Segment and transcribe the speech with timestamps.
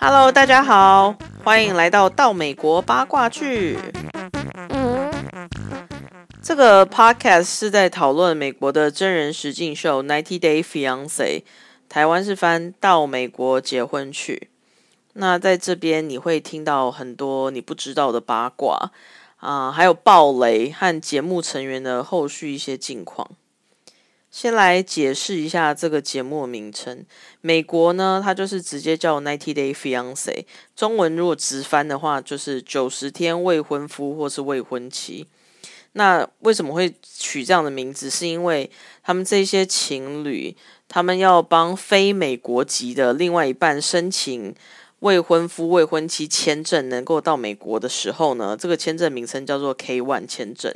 [0.00, 3.78] Hello，大家好，欢迎来到到美国八卦剧。
[6.42, 11.08] 这个 podcast 是在讨论美国的真人实境秀《Ninety Day Fiance》，
[11.88, 14.50] 台湾是翻到美国结婚去。
[15.14, 18.90] 那在这边你会听到很多你不知道的八卦
[19.36, 23.30] 啊，还有暴雷和节目成员的后续一些近况。
[24.34, 27.06] 先来解释一下这个节目的名称。
[27.40, 30.44] 美国呢，它就是直接叫 Ninety Day Fiance，
[30.74, 35.28] 中文如果直翻的话，就是九十天未婚夫或是未婚妻。
[35.92, 38.10] 那为什么会取这样的名字？
[38.10, 38.68] 是因为
[39.04, 40.56] 他们这些情侣，
[40.88, 44.52] 他们要帮非美国籍的另外一半申请
[44.98, 50.74] 未婚夫、未婚妻签证，能够到美国的时候呢，这个签证名称叫做 K One 签证。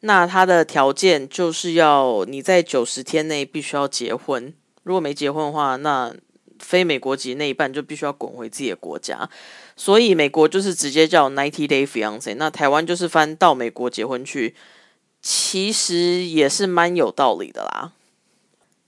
[0.00, 6.14] 那它的条件就是要你在九十天内必须要结婚，如果没结婚的话，那
[6.58, 9.28] 非美国籍那一半就必须要滚回自己的国家。
[9.76, 14.54] 所以美国就是直接叫 ninety day fiance，那台湾就是翻到美国结婚去，
[15.20, 17.92] 其实也是蛮有道理的啦。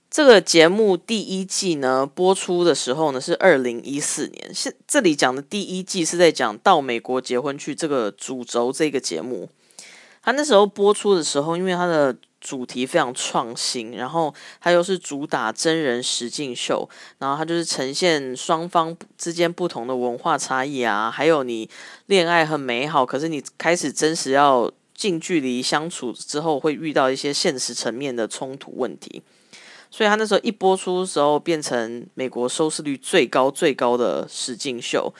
[0.09, 9.49] 这个节目第一季呢播出的时候呢是二零一四年，是这里讲的第一季是在讲到美国结婚去这个主轴这个节目。
[10.23, 21.69] 他那时候播出的时候，因为它的主题非常创新，然后它又是主打真人实境秀，然后它就是呈现双方之间不同的文化差异啊，还有你
[22.05, 29.21] 恋爱很美好，可是你开始真实要近距离相处之后，会遇到一些现实层面的冲突问题，
[29.91, 35.13] 所以他那时候一播出的时候，变成美国收视率最高最高的实境秀。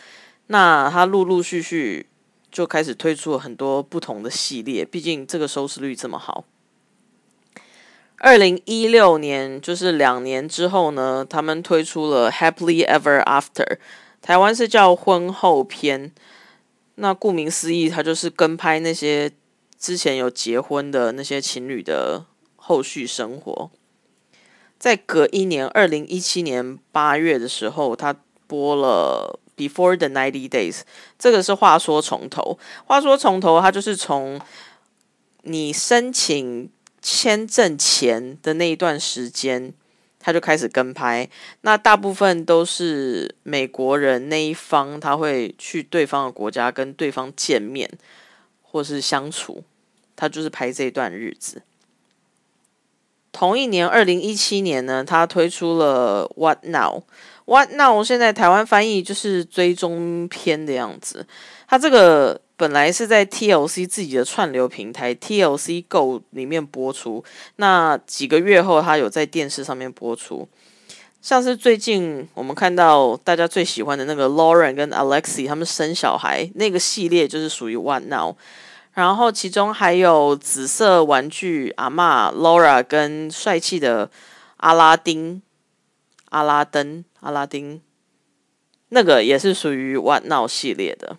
[0.48, 2.08] 那他陆陆续续。
[2.54, 6.46] 就开始推出了很多不同的系列，毕竟这个收视率这么好。
[8.20, 13.66] 二零一六年，就是两年之后呢，他们推出了《Happily Ever After》，
[14.22, 16.14] 台湾是叫婚后篇。
[16.96, 19.32] 那顾名思义，它就是跟拍那些
[19.80, 22.26] 之前有结婚的那些情侣的
[22.56, 23.72] 后续生活。
[24.78, 28.16] 在隔一年，二零一七年八月的时候，他
[28.46, 29.40] 播了。
[29.56, 30.82] Before the ninety days，
[31.20, 32.58] 这个是话说从头。
[32.88, 34.42] 话说从头，它就是从
[35.44, 36.70] 你申请
[37.04, 39.72] 签证前的那一段时间，
[40.20, 41.30] 他就开始跟拍。
[41.62, 47.88] 那大部分都是美国人那一方，他会去对方的国家跟对方见面
[48.64, 49.64] 或是相处，
[50.16, 51.62] 他就是拍这段日子。
[53.32, 57.04] 同一年，二零一七年呢，他推出了 What Now。
[57.46, 58.04] What now？
[58.04, 61.26] 现在台湾翻译就是追踪片的样子。
[61.68, 67.24] 它这个本来是在 TLC 自己的串流平台 TLC Go 里面播出，
[67.58, 70.48] 那几个月后，它有在电视上面播出。
[71.22, 78.36] 像是最近我们看到大家最喜欢的那个 Lauren 跟 Alexi 他们生小孩那个系列，就是属于 What now。
[78.94, 84.10] 然后其中还有紫色玩具阿妈 Laura 跟帅气的
[84.58, 85.42] 阿拉丁。
[86.34, 87.80] 阿拉登、阿拉丁，
[88.90, 91.18] 那个也是属于 What Now 系列的。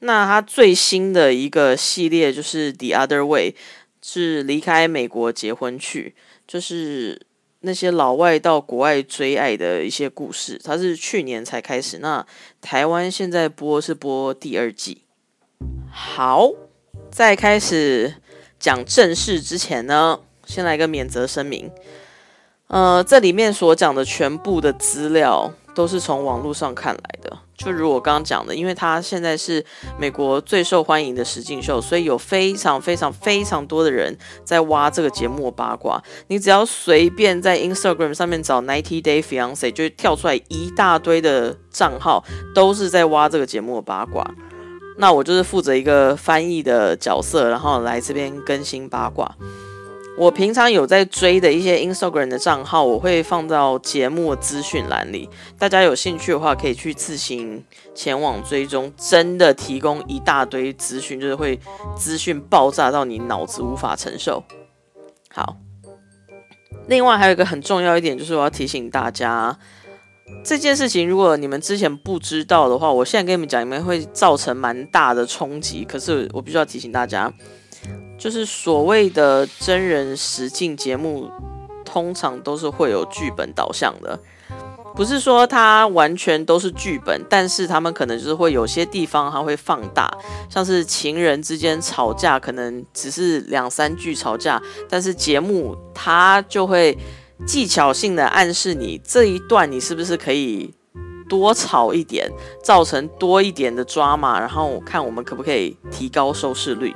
[0.00, 3.54] 那它最新的一个系列就是 The Other Way，
[4.02, 6.14] 是离开美国结婚去，
[6.46, 7.26] 就是
[7.60, 10.60] 那些老外到国外追爱的一些故事。
[10.62, 12.26] 它是去年才开始，那
[12.60, 15.04] 台湾现在播是播第二季。
[15.90, 16.50] 好，
[17.10, 18.16] 在开始
[18.58, 21.70] 讲正事之前呢，先来个免责声明。
[22.68, 29.64] 呃，这里面所讲的全部的资料都是从网络上看来的，就如我刚刚讲的，因为他现在是
[29.98, 36.02] 美国最受欢迎的实境秀，所以有非常非常非常多的人在挖这个节目的八卦。
[36.28, 44.28] 你只要随便在 Instagram 上面找 Ninety Day Fiance，就跳出来一大堆的账号，都是在挖这个节目的八卦。
[44.96, 49.36] 那我就是负责一个翻译的角色，然后来这边更新八卦。
[50.16, 55.28] 我平常有在追的一些 Instagram 的账号，我会放到节目资讯栏里。
[55.58, 57.64] 大家有兴趣的话，可以去自行
[57.96, 58.92] 前往追踪。
[58.96, 61.58] 真的提供一大堆资讯，就是会
[61.96, 64.44] 资讯爆炸到你脑子无法承受。
[65.32, 65.56] 好，
[66.86, 69.58] 另外还有一个很重要一点，就是我要提醒大家，
[70.44, 75.84] 这件事情如果你们之前不知道的话，我现在跟你们讲，你们会造成蛮大的冲击。
[75.84, 77.32] 可是我必须要提醒大家。
[78.18, 81.30] 就是所谓的真人实境节目，
[81.84, 84.18] 通常都是会有剧本导向的，
[84.94, 90.10] 不是说它完全都是剧本，但是他们可能就是会有些地方它会放大，
[90.48, 96.96] 像是情人之间吵架，可能只是两三句吵架，但是节目它就会
[97.44, 100.72] 技巧性的暗示你这一段你是不是可以
[101.28, 102.30] 多吵一点，
[102.62, 106.94] 造成多一点的抓马，然后看我们可不可以提高收视率。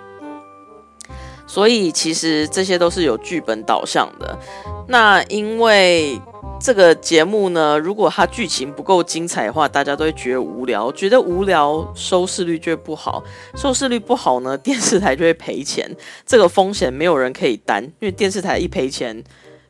[1.49, 4.39] 所以其实这些都是有剧本导向的。
[4.87, 6.21] 那因为
[6.61, 13.25] 这个节目呢，如果它剧情不够精彩的话，大家都会觉得无聊，觉得无聊，收视率就会不好。
[13.57, 15.91] 收视率不好呢，电视台就会赔钱。
[16.27, 19.25] 这个风险没有人可以担，因为电视台一赔钱，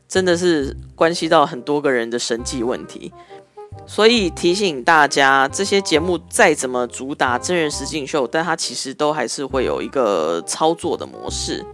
[0.09, 3.13] 真的是关系到很多个人的生计问题。
[3.89, 11.65] 所以提醒大家，这些节目再怎么主打真人实境秀，但它其实都还是会有一个操作的模式。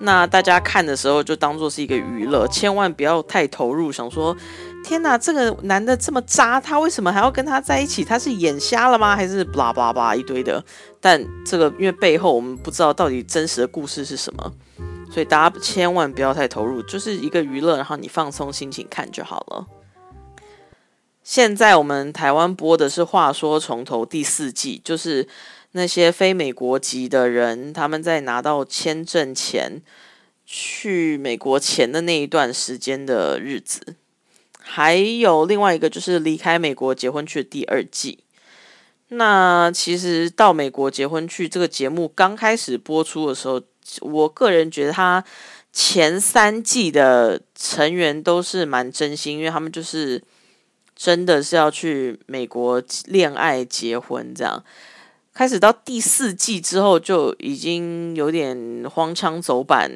[0.00, 4.36] 那大家看的时候就当做是一个娱乐，千万不要太投入，想说
[4.84, 8.04] 天哪，这个男的这么渣，他为什么还要跟他在一起？
[8.04, 9.14] 他是眼瞎了吗？
[9.14, 10.62] 还是巴拉巴拉一堆的？
[11.00, 14.52] 但这个因为背后我们不知道到底真实的故事是什么，
[15.10, 19.66] 所以大家千万不要太投入，就是一个娱乐，然后你放松心情看就好了。
[21.28, 25.28] 现在我们台湾播的是《话说从头》第四季，就是
[25.72, 29.82] 那些非美国籍的人，他们在拿到签证前
[30.46, 33.96] 去美国前的那一段时间的日子。
[34.58, 38.20] 还有另外一个就是离开美国结婚去的第二季。
[39.08, 43.60] 那其实到美国结婚去这个节目刚开始播出的时候，
[44.00, 45.22] 我个人觉得他
[45.74, 50.22] 前三季的成员都是蛮真心，因为他们就是。
[50.98, 54.64] 真的是要去美国恋爱结婚这样，
[55.32, 59.92] 开始到第四季之后就已经有点荒腔走板，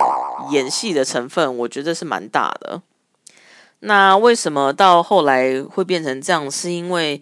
[0.53, 2.81] 演戏的成分我觉得是蛮大的。
[3.81, 6.49] 那为什么到后来会变成这样？
[6.49, 7.21] 是因为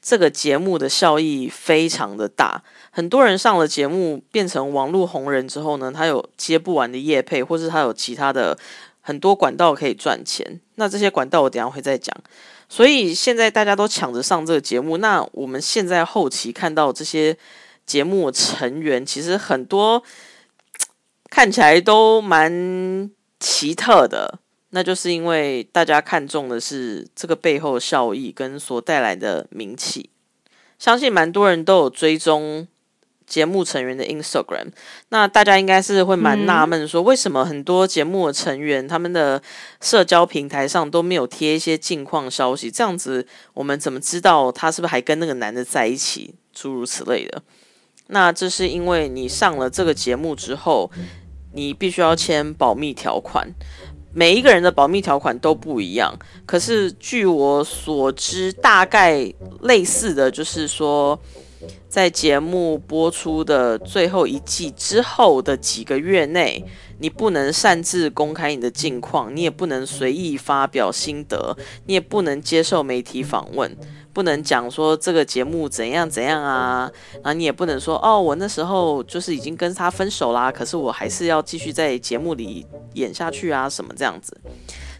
[0.00, 8.58] 这个节目的效益非常的大，很多人上了节目变成网络红人之后呢，他有接不完的业配，或是他有其他的
[9.02, 10.58] 很多管道可以赚钱。
[10.76, 12.16] 那这些管道我等下会再讲。
[12.68, 17.36] 所以现在大家都抢着上这个节目，那我们现在后期看到这些
[17.86, 20.02] 节目成员，其实很多
[21.30, 23.10] 看起来都蛮
[23.40, 24.38] 奇特的，
[24.70, 30.10] 那就是因为大家看中的是这个背后效益跟所带来的名气，
[30.78, 32.68] 相信蛮多人都有追踪。
[33.28, 34.68] 节目成员的 Instagram，
[35.10, 39.40] 那大家应该是会蛮纳闷，说为什么很多节目的成员他们的
[39.82, 42.70] 社交平台上都没有贴一些近况消息？
[42.70, 46.34] 这样子我们怎么知道他是不是还跟那个男的在一起？
[46.54, 47.42] 诸如此类的。
[48.06, 50.90] 那这是因为你上了这个节目之后，
[51.52, 53.46] 你必须要签保密条款，
[54.14, 56.18] 每一个人的保密条款都不一样。
[56.46, 59.30] 可是据我所知，大概
[59.60, 61.20] 类似的就是说。
[61.88, 66.64] 在节目播出的最后一季之后的几个月内，
[66.98, 71.56] 你不能擅自公开你的近况，你也不能随意发表心得，
[71.86, 73.76] 你也不能接受媒体访问，
[74.12, 84.38] 不能讲说这个节目怎样怎样啊，然后你也不能说哦，我那时候就是已经跟他分手啦，可是我还是要继续在节目里演下去啊，什么这样子。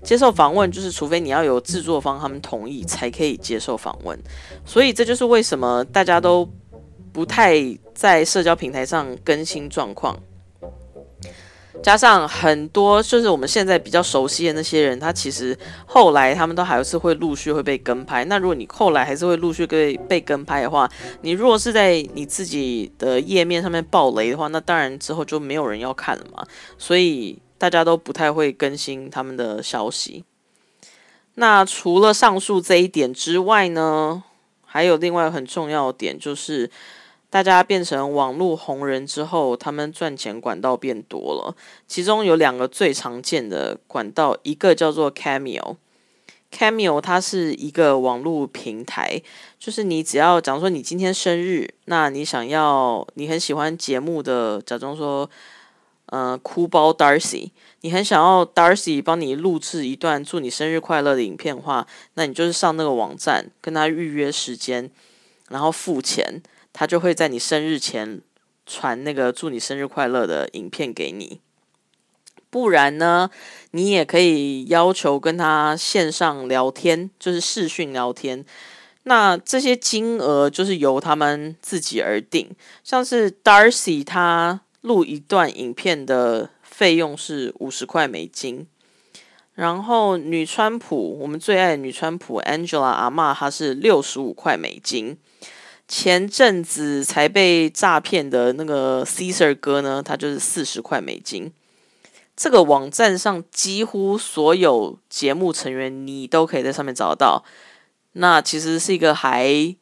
[0.03, 4.19] 接受访问就是，除非你要有制作方他们同意才可以接受访问，
[4.65, 6.49] 所以这就是为什么大家都
[7.13, 7.57] 不太
[7.95, 10.19] 在社交平台上更新状况。
[11.83, 15.57] 加上很多就是我们现在比较熟悉的那些人，他其实
[15.87, 18.25] 后来他们都还是会陆续会被跟拍。
[18.25, 20.91] 那如果你后来还是会陆续被被跟拍的话，
[21.23, 26.45] 你如果是在你自己的页面上面爆雷的话，那当然之后就没有人要看了嘛。
[26.79, 27.39] 所以。
[27.59, 30.25] 大家都不太会更新他们的消息。
[31.35, 34.23] 那除了上述这一点之外呢，
[34.65, 36.71] 还有另外很重要的点，就是
[37.31, 41.55] 大家变成网络红人之后，他们赚钱管道变多了。
[41.87, 49.23] 其中有两个最常见的管道，一个叫做 Cameo，Cameo 它是一个网络平台，
[49.61, 55.31] 就是你只要假如说你今天生日，那你想要你很喜欢节目的，假装说。
[56.11, 57.51] 呃，哭包 Darcy，
[57.83, 64.91] 你很想要 Darcy 帮你录制一段祝你生日快乐的影片话，那你就是上那个网站跟他预约时间，
[65.51, 68.23] 然后付钱，他就会在你生日前
[68.65, 71.41] 传那个祝你生日快乐的影片给你。
[72.49, 73.29] 不然呢，
[73.73, 78.43] 你也可以要求跟他线上聊天，就是视讯聊天。
[79.03, 82.51] 那这些金额就是由他们自己而定，
[82.83, 84.63] 像是 Darcy 他。
[84.89, 88.67] 录一段影片的费用是五十块美金，
[89.55, 95.19] 然后女川普，我们最爱的女川普 Angela 阿妈，她是六十五块美金。
[95.87, 101.51] 前阵子才被诈骗的那个 Caesar 哥呢，他就是四十块美金。
[102.37, 107.43] 这个网站上几乎所有节目成员，你都可以在上面找到。
[108.13, 109.75] 那其实是一个还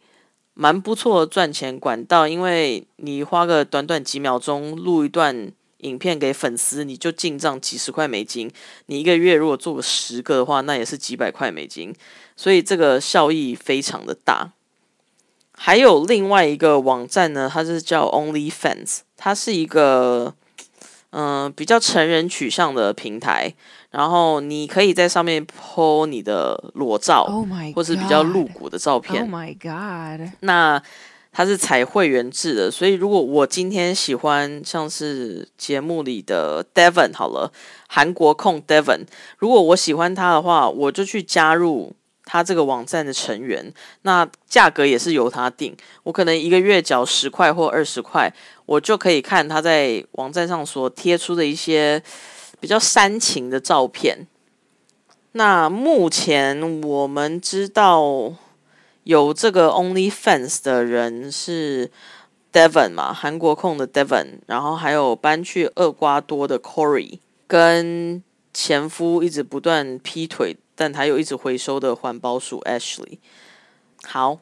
[0.59, 8.51] 蛮不错的赚钱管道，因为你花个短短几秒钟录一段影片给粉丝，你就进账几十块美金。
[8.87, 11.95] 你一个月如果做个十个的话，那也是几百块美金，
[12.37, 14.53] 所以这个效益非常的大。
[15.53, 20.35] 还有另外一个网站呢，它是叫 OnlyFans，它是一个
[21.19, 23.51] 嗯比较成人取向的平台，
[23.91, 27.25] 然后你可以在上面 po 你的裸照，
[27.75, 29.23] 或是比较露骨的照片。
[29.23, 30.29] Oh my god！
[30.41, 30.83] 那
[31.33, 37.51] 它是采会员制的，所以如果我今天喜欢像是节目里的 Devon 好了，
[37.89, 39.07] 韩国控 Devon，
[39.39, 41.95] 如果我喜欢他的话，我就去加入。
[42.27, 45.75] 他这个网站的成员，那价格也是由他定。
[46.03, 48.31] 我可能一个月缴十块或二十块，
[48.67, 52.03] 我就可以看他在网站上所贴出的一些
[52.59, 54.27] 比较煽情的照片。
[55.33, 58.35] 那目前我们知道
[59.05, 61.91] 有这个 OnlyFans 的人是
[62.53, 68.21] Devon 嘛，韩国控的 Devon，然后还有搬去厄瓜多的 Corey，跟
[68.53, 70.57] 前夫一直不断劈腿。
[70.77, 73.19] 但他又一直回收的环保鼠 Ashley。
[74.05, 74.39] 好，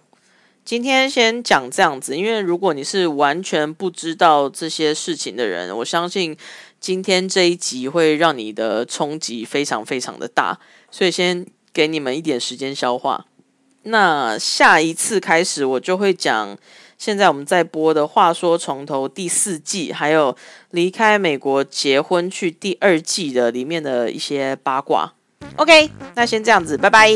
[0.65, 6.37] 今天先讲这样子，因为如果你是完全不知道这些事情的人，我相信
[6.81, 10.59] 今天这一集会让你的冲击非常非常的大，
[10.91, 13.25] 所以先给你们一点时间消化。
[13.85, 16.59] 那下一次开始，我就会讲
[16.99, 20.37] 现在我们在播的话说从头第四季，还有
[20.71, 25.13] 离开美国结婚去第二季的里面的一些八卦。
[25.57, 27.09] OK，那先这样子，拜拜。